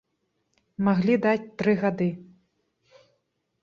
Маглі 0.87 1.15
даць 1.27 1.43
тры 1.61 1.73
гады. 1.85 2.09